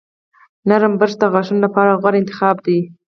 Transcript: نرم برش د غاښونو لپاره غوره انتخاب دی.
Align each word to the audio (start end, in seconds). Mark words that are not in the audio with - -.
نرم 0.67 0.93
برش 0.99 1.13
د 1.19 1.23
غاښونو 1.33 1.63
لپاره 1.65 1.99
غوره 2.01 2.17
انتخاب 2.19 2.55
دی. 2.65 2.79